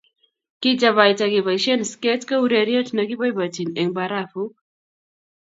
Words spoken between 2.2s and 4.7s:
ko ureriet ne kiboibochinin eng barafuk